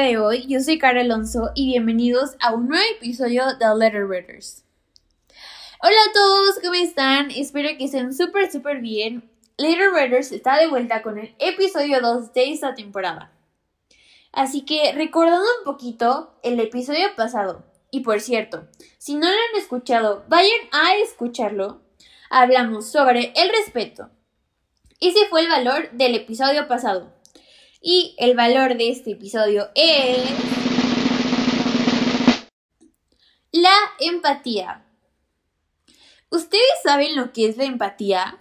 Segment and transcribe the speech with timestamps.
[0.00, 0.46] de hoy?
[0.46, 4.64] Yo soy Cara Alonso y bienvenidos a un nuevo episodio de Letter Readers.
[5.82, 7.30] Hola a todos, ¿cómo están?
[7.30, 9.30] Espero que estén súper, súper bien.
[9.58, 13.32] Letter Readers está de vuelta con el episodio 2 de esta temporada.
[14.32, 19.60] Así que recordando un poquito el episodio pasado, y por cierto, si no lo han
[19.60, 21.82] escuchado, vayan a escucharlo.
[22.30, 24.08] Hablamos sobre el respeto.
[25.00, 27.12] Ese fue el valor del episodio pasado.
[27.84, 30.22] Y el valor de este episodio es
[33.50, 34.86] la empatía.
[36.30, 38.38] ¿Ustedes saben lo que es la empatía?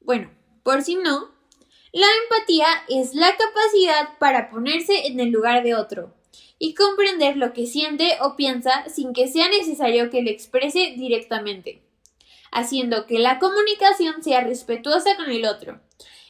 [0.00, 0.30] Bueno,
[0.62, 1.34] por si no,
[1.90, 6.14] la empatía es la capacidad para ponerse en el lugar de otro
[6.60, 11.82] y comprender lo que siente o piensa sin que sea necesario que lo exprese directamente,
[12.52, 15.80] haciendo que la comunicación sea respetuosa con el otro,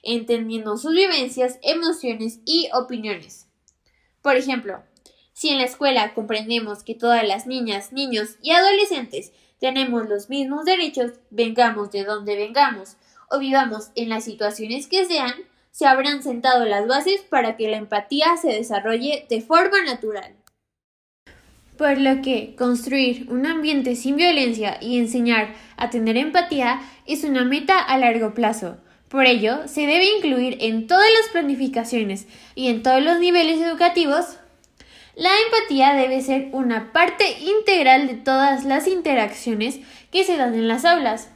[0.07, 3.47] entendiendo sus vivencias, emociones y opiniones.
[4.23, 4.83] Por ejemplo,
[5.33, 10.65] si en la escuela comprendemos que todas las niñas, niños y adolescentes tenemos los mismos
[10.65, 12.97] derechos, vengamos de donde vengamos
[13.31, 15.35] o vivamos en las situaciones que sean,
[15.73, 20.35] se habrán sentado las bases para que la empatía se desarrolle de forma natural.
[21.77, 27.45] Por lo que construir un ambiente sin violencia y enseñar a tener empatía es una
[27.45, 28.79] meta a largo plazo.
[29.09, 34.39] Por ello, se debe incluir en todas las planificaciones y en todos los niveles educativos.
[35.15, 39.79] La empatía debe ser una parte integral de todas las interacciones
[40.11, 41.31] que se dan en las aulas.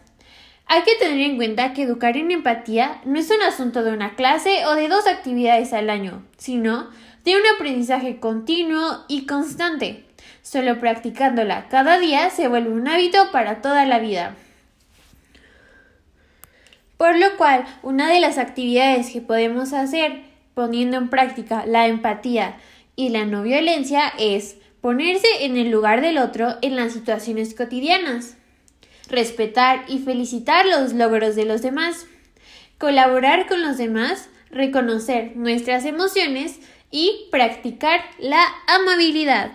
[0.66, 4.14] Hay que tener en cuenta que educar en empatía no es un asunto de una
[4.14, 6.90] clase o de dos actividades al año, sino
[7.24, 10.04] de un aprendizaje continuo y constante.
[10.42, 14.36] Solo practicándola cada día se vuelve un hábito para toda la vida.
[17.00, 20.20] Por lo cual, una de las actividades que podemos hacer
[20.52, 22.58] poniendo en práctica la empatía
[22.94, 28.36] y la no violencia es ponerse en el lugar del otro en las situaciones cotidianas,
[29.08, 32.04] respetar y felicitar los logros de los demás,
[32.76, 39.52] colaborar con los demás, reconocer nuestras emociones y practicar la amabilidad.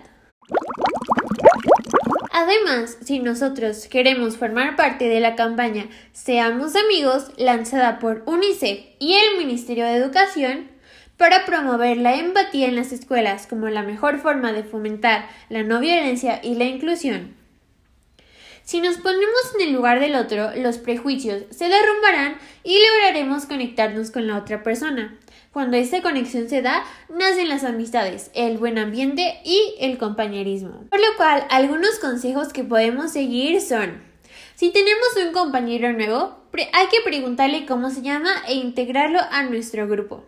[2.38, 9.14] Además, si nosotros queremos formar parte de la campaña Seamos amigos, lanzada por UNICEF y
[9.14, 10.70] el Ministerio de Educación,
[11.16, 15.80] para promover la empatía en las escuelas como la mejor forma de fomentar la no
[15.80, 17.38] violencia y la inclusión.
[18.66, 22.36] Si nos ponemos en el lugar del otro, los prejuicios se derrumbarán
[22.66, 25.18] y lograremos conectarnos con la otra persona.
[25.56, 30.84] Cuando esta conexión se da, nacen las amistades, el buen ambiente y el compañerismo.
[30.90, 34.04] Por lo cual, algunos consejos que podemos seguir son,
[34.56, 36.36] si tenemos un compañero nuevo,
[36.74, 40.26] hay que preguntarle cómo se llama e integrarlo a nuestro grupo.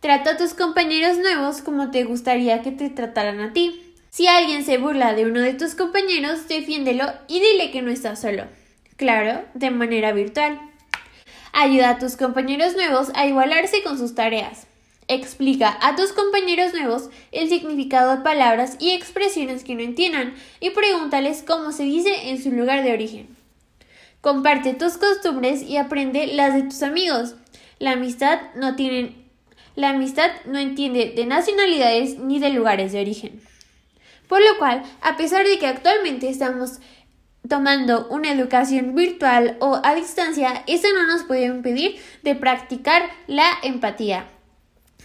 [0.00, 3.94] Trata a tus compañeros nuevos como te gustaría que te trataran a ti.
[4.08, 8.22] Si alguien se burla de uno de tus compañeros, defiéndelo y dile que no estás
[8.22, 8.44] solo.
[8.96, 10.67] Claro, de manera virtual.
[11.60, 14.68] Ayuda a tus compañeros nuevos a igualarse con sus tareas.
[15.08, 20.70] Explica a tus compañeros nuevos el significado de palabras y expresiones que no entiendan y
[20.70, 23.36] pregúntales cómo se dice en su lugar de origen.
[24.20, 27.34] Comparte tus costumbres y aprende las de tus amigos.
[27.80, 29.16] La amistad no tiene
[29.74, 33.42] la amistad no entiende de nacionalidades ni de lugares de origen.
[34.28, 36.78] Por lo cual, a pesar de que actualmente estamos
[37.46, 43.46] tomando una educación virtual o a distancia, eso no nos puede impedir de practicar la
[43.62, 44.28] empatía.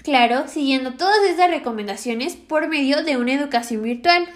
[0.03, 4.27] Claro, siguiendo todas estas recomendaciones por medio de una educación virtual.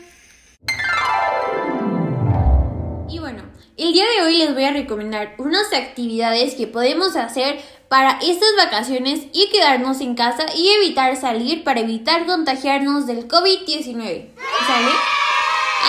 [3.09, 3.44] Y bueno,
[3.75, 7.59] el día de hoy les voy a recomendar unas actividades que podemos hacer
[7.90, 14.29] para estas vacaciones y quedarnos en casa y evitar salir para evitar contagiarnos del COVID-19.
[14.67, 15.27] ¿Sale?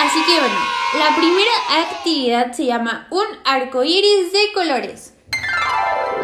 [0.00, 0.54] Así que bueno,
[0.96, 1.50] la primera
[1.80, 5.14] actividad se llama un arco iris de colores.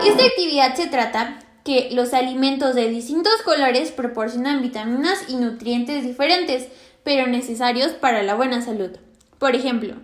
[0.07, 6.69] Esta actividad se trata que los alimentos de distintos colores proporcionan vitaminas y nutrientes diferentes,
[7.03, 8.91] pero necesarios para la buena salud.
[9.41, 9.97] Por ejemplo,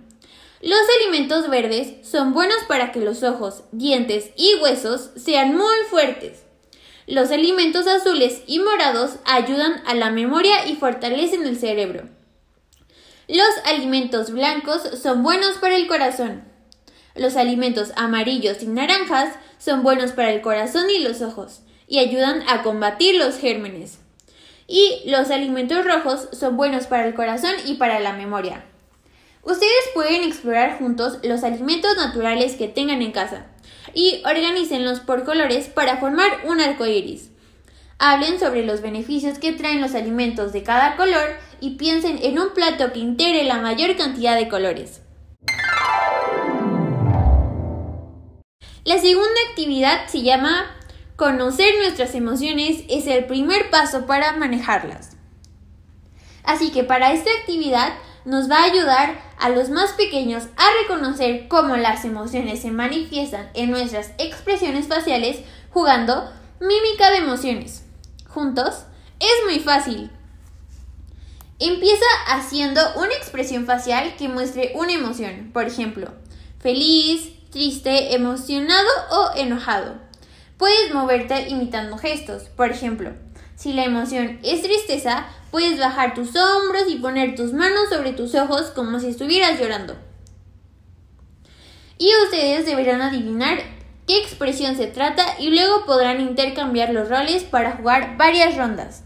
[0.61, 6.43] los alimentos verdes son buenos para que los ojos, dientes y huesos sean muy fuertes.
[7.07, 12.09] Los alimentos azules y morados ayudan a la memoria y fortalecen el cerebro.
[13.33, 16.43] Los alimentos blancos son buenos para el corazón.
[17.15, 22.43] Los alimentos amarillos y naranjas son buenos para el corazón y los ojos y ayudan
[22.49, 24.01] a combatir los gérmenes.
[24.67, 28.65] Y los alimentos rojos son buenos para el corazón y para la memoria.
[29.45, 33.47] Ustedes pueden explorar juntos los alimentos naturales que tengan en casa
[33.95, 37.31] y organícenlos por colores para formar un arco iris.
[38.03, 42.55] Hablen sobre los beneficios que traen los alimentos de cada color y piensen en un
[42.55, 45.03] plato que integre la mayor cantidad de colores.
[48.85, 50.75] La segunda actividad se llama
[51.17, 55.19] Conocer nuestras emociones es el primer paso para manejarlas.
[56.43, 57.93] Así que para esta actividad
[58.25, 63.51] nos va a ayudar a los más pequeños a reconocer cómo las emociones se manifiestan
[63.53, 67.90] en nuestras expresiones faciales jugando mímica de emociones.
[68.33, 68.85] Juntos
[69.19, 70.11] es muy fácil.
[71.59, 76.13] Empieza haciendo una expresión facial que muestre una emoción, por ejemplo,
[76.61, 79.97] feliz, triste, emocionado o enojado.
[80.57, 83.13] Puedes moverte imitando gestos, por ejemplo,
[83.57, 88.35] si la emoción es tristeza, puedes bajar tus hombros y poner tus manos sobre tus
[88.35, 89.97] ojos como si estuvieras llorando.
[91.99, 93.59] Y ustedes deberán adivinar
[94.07, 99.05] qué expresión se trata y luego podrán intercambiar los roles para jugar varias rondas.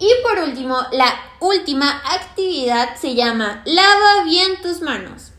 [0.00, 5.32] Y por último, la última actividad se llama Lava bien tus manos.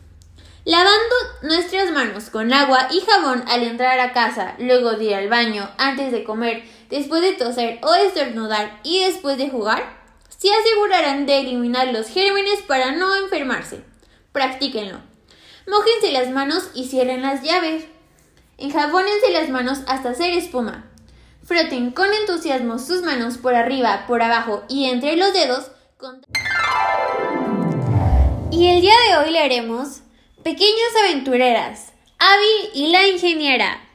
[0.66, 5.28] Lavando nuestras manos con agua y jabón al entrar a casa, luego de ir al
[5.30, 9.82] baño, antes de comer, después de toser o estornudar y después de jugar,
[10.28, 13.82] se asegurarán de eliminar los gérmenes para no enfermarse.
[14.32, 15.09] Practíquenlo.
[15.66, 17.84] Mójense las manos y cierren las llaves.
[18.58, 20.90] Enjabónense las manos hasta hacer espuma.
[21.44, 25.70] Froten con entusiasmo sus manos por arriba, por abajo y entre los dedos.
[28.50, 30.00] Y el día de hoy le haremos
[30.42, 31.92] Pequeñas aventureras.
[32.18, 33.89] Avi y la ingeniera.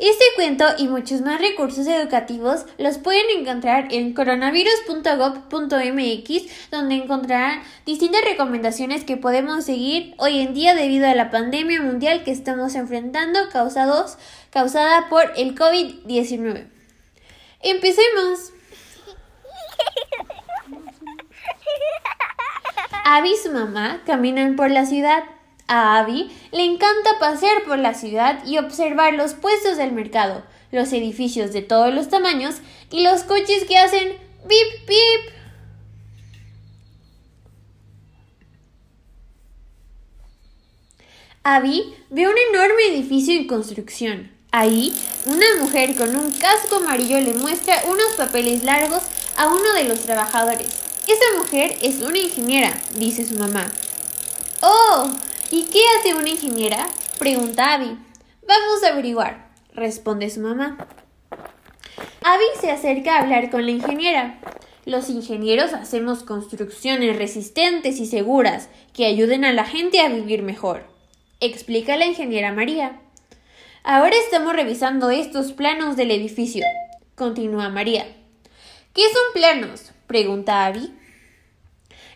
[0.00, 8.24] Este cuento y muchos más recursos educativos los pueden encontrar en coronavirus.gov.mx, donde encontrarán distintas
[8.24, 13.40] recomendaciones que podemos seguir hoy en día debido a la pandemia mundial que estamos enfrentando
[13.52, 14.16] causados,
[14.48, 16.66] causada por el COVID-19.
[17.60, 18.54] Empecemos.
[23.04, 25.24] Abby y su mamá caminan por la ciudad.
[25.72, 30.92] A Abby le encanta pasear por la ciudad y observar los puestos del mercado, los
[30.92, 32.56] edificios de todos los tamaños
[32.90, 34.18] y los coches que hacen
[34.48, 35.32] bip bip.
[41.44, 44.28] Abby ve un enorme edificio en construcción.
[44.50, 44.92] Ahí,
[45.26, 49.02] una mujer con un casco amarillo le muestra unos papeles largos
[49.36, 50.66] a uno de los trabajadores.
[51.06, 53.70] Esa mujer es una ingeniera, dice su mamá.
[54.62, 55.08] ¡Oh!
[55.52, 56.86] ¿Y qué hace una ingeniera?
[57.18, 57.98] Pregunta Abby.
[58.46, 60.86] Vamos a averiguar, responde su mamá.
[62.22, 64.38] Abby se acerca a hablar con la ingeniera.
[64.84, 70.86] Los ingenieros hacemos construcciones resistentes y seguras que ayuden a la gente a vivir mejor,
[71.40, 73.00] explica la ingeniera María.
[73.82, 76.64] Ahora estamos revisando estos planos del edificio,
[77.16, 78.06] continúa María.
[78.94, 79.90] ¿Qué son planos?
[80.06, 80.94] pregunta Abby.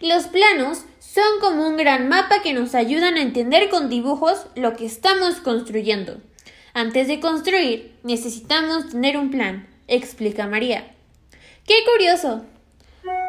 [0.00, 4.74] Los planos son como un gran mapa que nos ayudan a entender con dibujos lo
[4.74, 6.20] que estamos construyendo.
[6.72, 10.92] Antes de construir, necesitamos tener un plan, explica María.
[11.68, 12.44] ¡Qué curioso!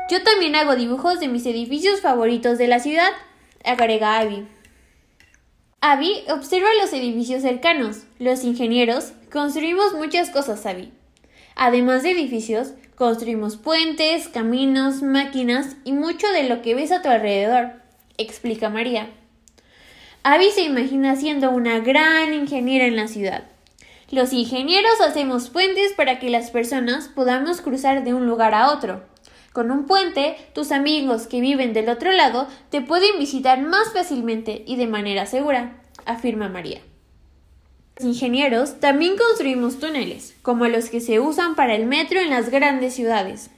[0.09, 3.11] Yo también hago dibujos de mis edificios favoritos de la ciudad,
[3.63, 4.47] agrega Abby.
[5.79, 8.05] Abby observa los edificios cercanos.
[8.17, 10.91] Los ingenieros construimos muchas cosas, Abby.
[11.55, 17.09] Además de edificios, construimos puentes, caminos, máquinas y mucho de lo que ves a tu
[17.09, 17.73] alrededor,
[18.17, 19.09] explica María.
[20.23, 23.43] Abby se imagina siendo una gran ingeniera en la ciudad.
[24.11, 29.03] Los ingenieros hacemos puentes para que las personas podamos cruzar de un lugar a otro.
[29.53, 34.63] Con un puente, tus amigos que viven del otro lado te pueden visitar más fácilmente
[34.67, 36.81] y de manera segura, afirma María.
[37.97, 42.49] Los ingenieros también construimos túneles, como los que se usan para el metro en las
[42.49, 43.49] grandes ciudades.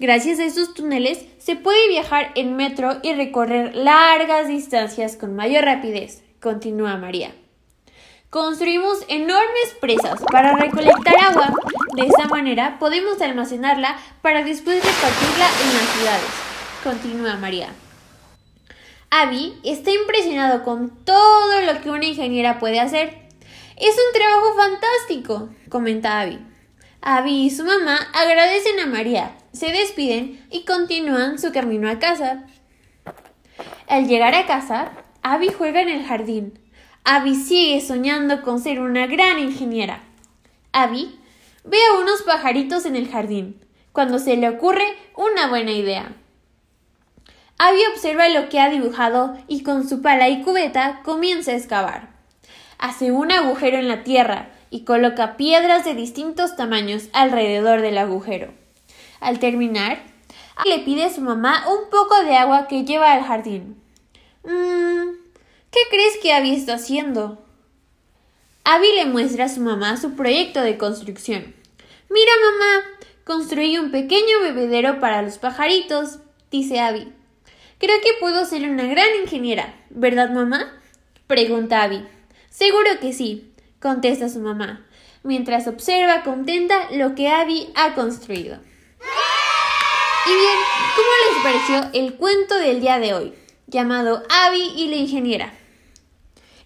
[0.00, 5.64] Gracias a estos túneles se puede viajar en metro y recorrer largas distancias con mayor
[5.64, 7.36] rapidez, continúa María.
[8.30, 11.54] Construimos enormes presas para recolectar agua.
[11.94, 16.30] De esta manera podemos almacenarla para después repartirla en las ciudades,
[16.82, 17.68] continúa María.
[19.10, 23.23] Abby está impresionado con todo lo que una ingeniera puede hacer
[23.76, 26.38] es un trabajo fantástico, comenta Abby.
[27.02, 32.44] Abby y su mamá agradecen a María, se despiden y continúan su camino a casa.
[33.88, 36.58] Al llegar a casa, Abby juega en el jardín.
[37.04, 40.02] Abby sigue soñando con ser una gran ingeniera.
[40.72, 41.18] Abby
[41.64, 43.60] ve a unos pajaritos en el jardín,
[43.92, 46.12] cuando se le ocurre una buena idea.
[47.58, 52.13] Abby observa lo que ha dibujado y con su pala y cubeta comienza a excavar
[52.78, 58.52] hace un agujero en la tierra y coloca piedras de distintos tamaños alrededor del agujero.
[59.20, 60.02] Al terminar,
[60.64, 63.80] le pide a su mamá un poco de agua que lleva al jardín.
[64.44, 65.12] Mmm,
[65.70, 67.44] ¿qué crees que Abby está haciendo?
[68.64, 71.54] Abby le muestra a su mamá su proyecto de construcción.
[72.08, 72.84] Mira, mamá,
[73.24, 76.18] construí un pequeño bebedero para los pajaritos,
[76.50, 77.12] dice Abby.
[77.78, 80.80] Creo que puedo ser una gran ingeniera, ¿verdad, mamá?
[81.26, 82.06] pregunta Abby.
[82.54, 84.86] Seguro que sí, contesta su mamá,
[85.24, 88.60] mientras observa contenta lo que Abby ha construido.
[90.24, 90.58] Y bien,
[90.94, 93.34] ¿cómo les pareció el cuento del día de hoy,
[93.66, 95.52] llamado Abby y la ingeniera?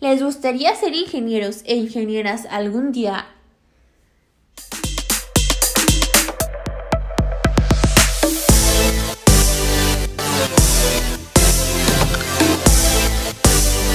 [0.00, 3.26] ¿Les gustaría ser ingenieros e ingenieras algún día?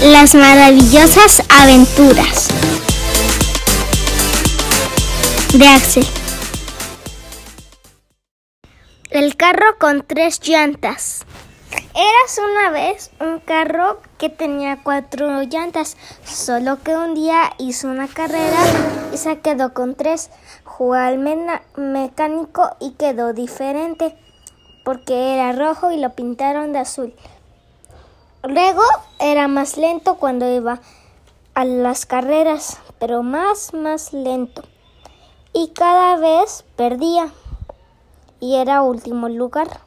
[0.04, 2.50] Las maravillosas aventuras
[5.54, 6.06] de Axel.
[9.12, 11.26] El carro con tres llantas.
[11.96, 15.96] Eras una vez un carro que tenía cuatro llantas,
[16.26, 18.60] solo que un día hizo una carrera
[19.14, 20.32] y se quedó con tres.
[20.66, 21.18] Jugó al
[21.78, 24.18] mecánico y quedó diferente
[24.84, 27.14] porque era rojo y lo pintaron de azul.
[28.44, 28.84] Luego
[29.20, 30.82] era más lento cuando iba
[31.54, 34.64] a las carreras, pero más, más lento.
[35.54, 37.32] Y cada vez perdía.
[38.42, 39.80] Y era último lugar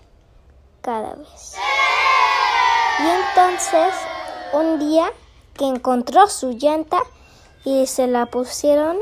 [0.81, 1.57] cada vez.
[2.99, 3.95] Y entonces,
[4.55, 5.13] un día
[5.53, 7.01] que encontró su llanta
[7.63, 8.97] y se la pusieron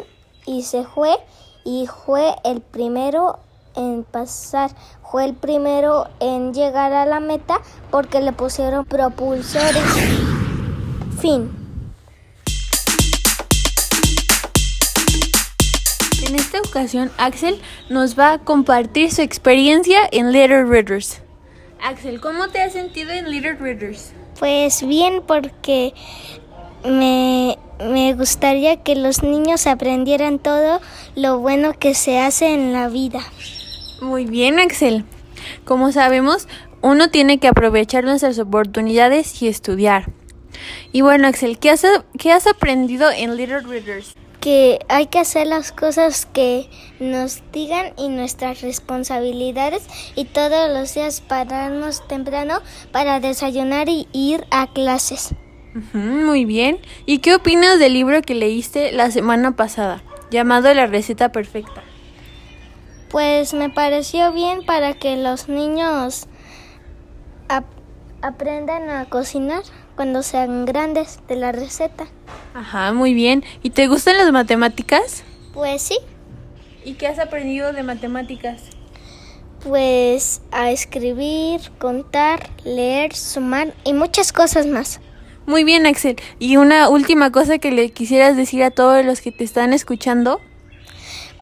[0.47, 1.17] y se fue
[1.65, 3.39] y fue el primero
[3.77, 4.73] en pasar,
[5.15, 7.61] fue el primero en llegar a la meta
[7.93, 9.81] porque le pusieron propulsores.
[11.21, 11.53] Fin.
[16.27, 21.21] En esta ocasión, Axel nos va a compartir su experiencia en Little Readers.
[21.81, 24.11] Axel, ¿cómo te has sentido en Little Readers?
[24.41, 25.95] Pues bien, porque
[26.85, 30.81] me, me gustaría que los niños aprendieran todo
[31.15, 33.21] lo bueno que se hace en la vida.
[34.01, 35.05] Muy bien, Axel.
[35.65, 36.49] Como sabemos,
[36.83, 40.11] uno tiene que aprovechar nuestras oportunidades y estudiar.
[40.93, 41.85] Y bueno, Axel, ¿qué has,
[42.19, 44.15] qué has aprendido en Little Readers?
[44.41, 46.69] Que hay que hacer las cosas que
[47.01, 52.61] nos digan y nuestras responsabilidades y todos los días pararnos temprano
[52.93, 55.35] para desayunar y ir a clases.
[55.95, 56.79] muy bien.
[57.07, 61.83] ¿Y qué opinas del libro que leíste la semana pasada, llamado La receta perfecta?
[63.15, 66.27] Pues me pareció bien para que los niños
[68.21, 69.63] aprendan a cocinar
[69.95, 72.09] cuando sean grandes de la receta.
[72.55, 73.45] Ajá, muy bien.
[73.63, 75.23] ¿Y te gustan las matemáticas?
[75.53, 75.99] Pues sí.
[76.85, 78.63] ¿Y qué has aprendido de matemáticas?
[79.63, 84.99] Pues a escribir, contar, leer, sumar y muchas cosas más.
[85.47, 86.17] Muy bien, Axel.
[86.41, 90.41] ¿Y una última cosa que le quisieras decir a todos los que te están escuchando?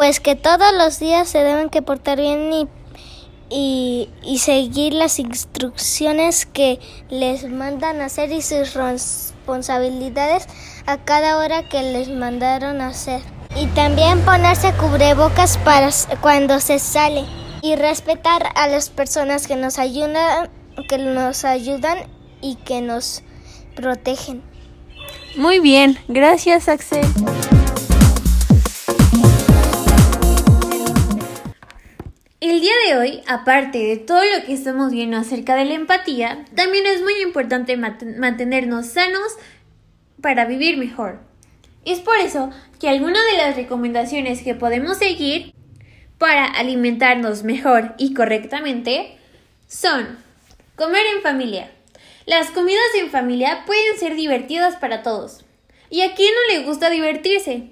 [0.03, 6.45] Pues que todos los días se deben que portar bien y, y, seguir las instrucciones
[6.45, 10.49] que les mandan hacer y sus responsabilidades
[10.87, 13.21] a cada hora que les mandaron hacer.
[13.55, 15.91] Y también ponerse cubrebocas para
[16.21, 17.25] cuando se sale
[17.63, 20.51] y respetar a las personas que nos ayudan,
[20.89, 21.99] que nos ayudan
[22.41, 23.23] y que nos
[23.77, 24.43] protegen.
[25.37, 27.07] Muy bien, gracias Axel.
[32.43, 36.45] El día de hoy, aparte de todo lo que estamos viendo acerca de la empatía,
[36.57, 39.37] también es muy importante mantenernos sanos
[40.21, 41.21] para vivir mejor.
[41.85, 45.55] Es por eso que algunas de las recomendaciones que podemos seguir
[46.19, 49.17] para alimentarnos mejor y correctamente
[49.69, 50.19] son
[50.75, 51.71] comer en familia.
[52.27, 55.45] Las comidas en familia pueden ser divertidas para todos.
[55.91, 57.69] ¿Y a quién no le gusta divertirse?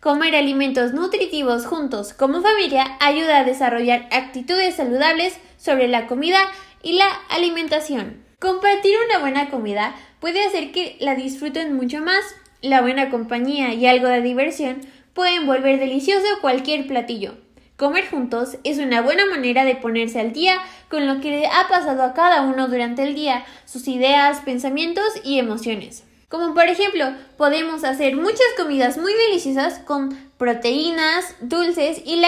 [0.00, 6.38] Comer alimentos nutritivos juntos como familia ayuda a desarrollar actitudes saludables sobre la comida
[6.82, 8.24] y la alimentación.
[8.38, 12.24] Compartir una buena comida puede hacer que la disfruten mucho más.
[12.62, 14.80] La buena compañía y algo de diversión
[15.12, 17.36] pueden volver delicioso cualquier platillo.
[17.76, 20.56] Comer juntos es una buena manera de ponerse al día
[20.88, 25.04] con lo que le ha pasado a cada uno durante el día, sus ideas, pensamientos
[25.24, 26.04] y emociones.
[26.30, 32.22] Como por ejemplo, podemos hacer muchas comidas muy deliciosas con proteínas, dulces y,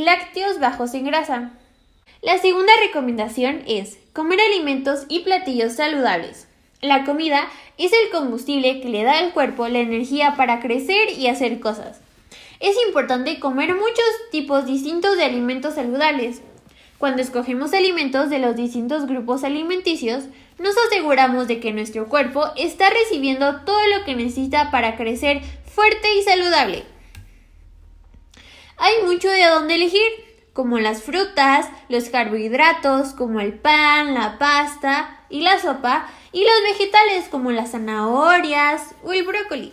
[0.00, 1.52] lácteos bajos en grasa.
[2.20, 6.48] La segunda recomendación es comer alimentos y platillos saludables.
[6.80, 7.46] La comida
[7.78, 12.00] es el combustible que le da al cuerpo la energía para crecer y hacer cosas.
[12.58, 16.42] es importante comer muchos tipos distintos de alimentos saludables.
[17.02, 20.22] Cuando escogemos alimentos de los distintos grupos alimenticios,
[20.60, 26.14] nos aseguramos de que nuestro cuerpo está recibiendo todo lo que necesita para crecer fuerte
[26.14, 26.84] y saludable.
[28.76, 30.12] Hay mucho de dónde elegir,
[30.52, 36.78] como las frutas, los carbohidratos, como el pan, la pasta y la sopa, y los
[36.78, 39.72] vegetales, como las zanahorias o el brócoli.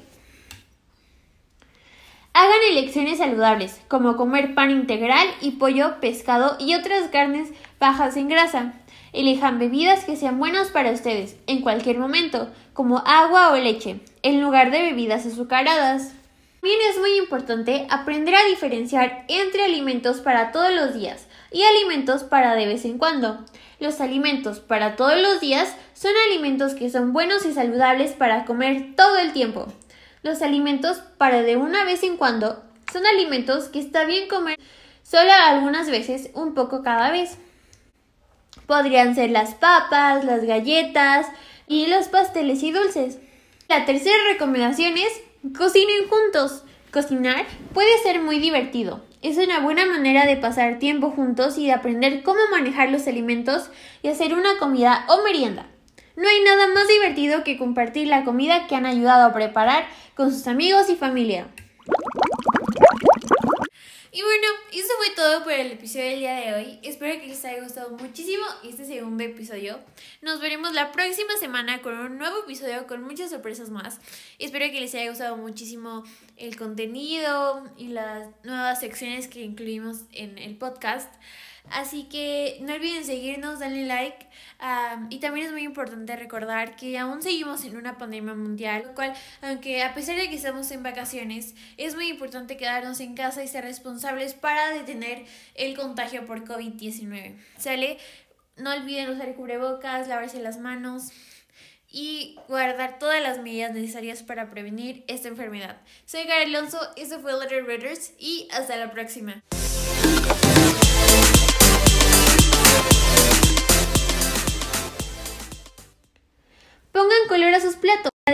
[2.42, 7.50] Hagan elecciones saludables, como comer pan integral y pollo, pescado y otras carnes
[7.82, 8.76] bajas en grasa.
[9.12, 14.40] Elijan bebidas que sean buenas para ustedes en cualquier momento, como agua o leche, en
[14.40, 16.14] lugar de bebidas azucaradas.
[16.62, 22.24] También es muy importante aprender a diferenciar entre alimentos para todos los días y alimentos
[22.24, 23.44] para de vez en cuando.
[23.82, 28.96] Los alimentos para todos los días son alimentos que son buenos y saludables para comer
[28.96, 29.68] todo el tiempo.
[30.22, 32.62] Los alimentos para de una vez en cuando
[32.92, 34.60] son alimentos que está bien comer
[35.02, 37.38] solo algunas veces, un poco cada vez.
[38.66, 41.28] Podrían ser las papas, las galletas
[41.68, 43.18] y los pasteles y dulces.
[43.70, 45.22] La tercera recomendación es
[45.58, 46.64] cocinen juntos.
[46.92, 49.04] Cocinar puede ser muy divertido.
[49.22, 53.70] Es una buena manera de pasar tiempo juntos y de aprender cómo manejar los alimentos
[54.02, 55.68] y hacer una comida o merienda.
[56.20, 60.34] No hay nada más divertido que compartir la comida que han ayudado a preparar con
[60.34, 61.48] sus amigos y familia.
[64.12, 66.80] Y bueno, eso fue todo por el episodio del día de hoy.
[66.84, 69.80] Espero que les haya gustado muchísimo este segundo episodio.
[70.22, 74.02] Nos veremos la próxima semana con un nuevo episodio con muchas sorpresas más.
[74.40, 76.04] Espero que les haya gustado muchísimo
[76.36, 81.14] el contenido y las nuevas secciones que incluimos en el podcast.
[81.72, 84.28] Así que no olviden seguirnos, darle like.
[85.10, 89.14] y también es muy importante recordar que aún seguimos en una pandemia mundial, lo cual,
[89.42, 93.48] aunque a pesar de que estamos en vacaciones, es muy importante quedarnos en casa y
[93.48, 97.36] ser responsables para detener el contagio por COVID-19.
[97.58, 97.98] ¿Sale?
[98.58, 101.12] No olviden usar cubrebocas, lavarse las manos
[101.92, 105.82] y guardar todas las medidas necesarias para prevenir esta enfermedad.
[106.06, 109.44] Soy Gary Alonso, esto fue Letter Readers y hasta la próxima.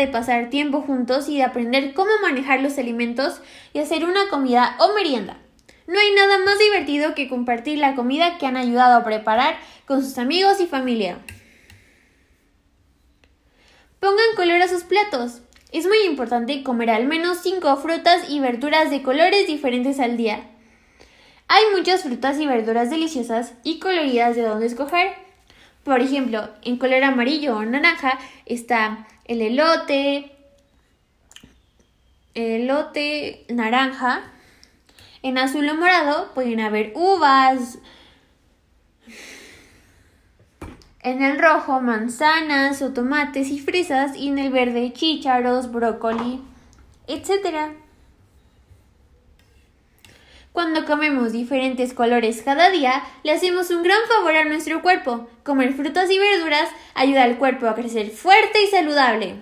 [0.08, 3.42] Pasar tiempo juntos y de aprender cómo manejar los alimentos
[3.74, 5.38] y hacer una comida o merienda.
[5.88, 10.04] No hay nada más divertido que compartir la comida que han ayudado a preparar con
[10.04, 11.20] sus amigos y familia.
[14.00, 15.42] Pongan color a sus platos.
[15.72, 20.42] Es muy importante comer al menos 5 frutas y verduras de colores diferentes al día.
[21.48, 25.14] Hay muchas frutas y verduras deliciosas y coloridas de donde escoger.
[25.84, 30.32] Por ejemplo, en color amarillo o naranja está el elote,
[32.34, 34.32] el elote naranja.
[35.22, 37.80] En azul o morado pueden haber uvas.
[41.02, 46.42] En el rojo manzanas o tomates y fresas y en el verde chícharos, brócoli,
[47.08, 47.85] etc.
[50.56, 55.28] Cuando comemos diferentes colores cada día, le hacemos un gran favor a nuestro cuerpo.
[55.44, 59.36] Comer frutas y verduras ayuda al cuerpo a crecer fuerte y saludable.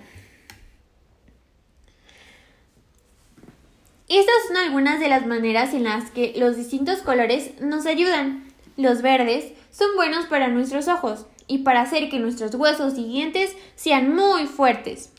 [4.08, 8.52] Estas son algunas de las maneras en las que los distintos colores nos ayudan.
[8.76, 13.54] Los verdes son buenos para nuestros ojos y para hacer que nuestros huesos y dientes
[13.76, 15.12] sean muy fuertes.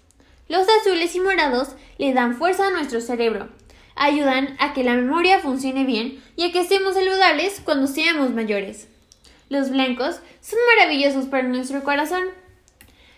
[0.50, 3.48] Los azules y morados le dan fuerza a nuestro cerebro
[3.96, 8.88] ayudan a que la memoria funcione bien y a que estemos saludables cuando seamos mayores.
[9.50, 12.24] Los blancos son maravillosos para nuestro corazón.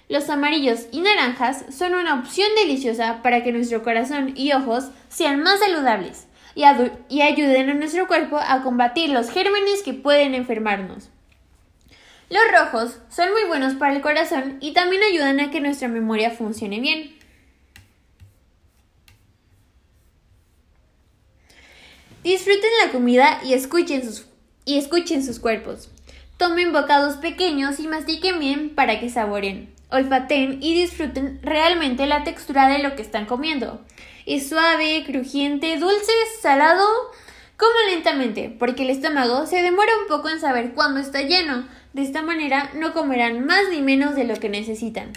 [0.09, 5.41] Los amarillos y naranjas son una opción deliciosa para que nuestro corazón y ojos sean
[5.41, 6.63] más saludables y,
[7.09, 11.09] y ayuden a nuestro cuerpo a combatir los gérmenes que pueden enfermarnos.
[12.29, 16.31] Los rojos son muy buenos para el corazón y también ayudan a que nuestra memoria
[16.31, 17.16] funcione bien.
[22.23, 24.25] Disfruten la comida y escuchen sus,
[24.65, 25.89] y escuchen sus cuerpos.
[26.37, 29.73] Tomen bocados pequeños y mastiquen bien para que saboren.
[29.89, 33.81] Olfaten y disfruten realmente la textura de lo que están comiendo.
[34.25, 36.85] Es suave, crujiente, dulce, salado.
[37.55, 41.67] Coman lentamente, porque el estómago se demora un poco en saber cuándo está lleno.
[41.93, 45.13] De esta manera no comerán más ni menos de lo que necesitan.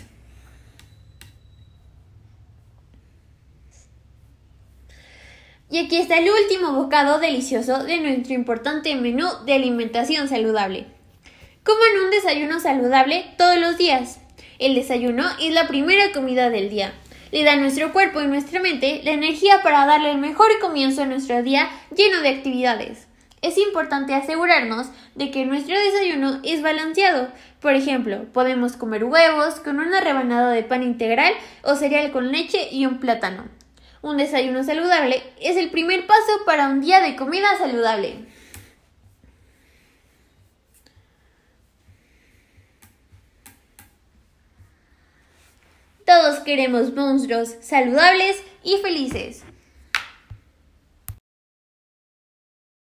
[5.73, 10.87] Y aquí está el último bocado delicioso de nuestro importante menú de alimentación saludable.
[11.63, 14.19] Coman un desayuno saludable todos los días.
[14.59, 16.93] El desayuno es la primera comida del día.
[17.31, 21.03] le da a nuestro cuerpo y nuestra mente la energía para darle el mejor comienzo
[21.03, 23.07] a nuestro día lleno de actividades.
[23.41, 27.29] Es importante asegurarnos de que nuestro desayuno es balanceado.
[27.61, 32.69] Por ejemplo, podemos comer huevos con una rebanada de pan integral o cereal con leche
[32.73, 33.60] y un plátano.
[34.03, 38.27] Un desayuno saludable es el primer paso para un día de comida saludable.
[46.07, 49.45] Todos queremos monstruos saludables y felices.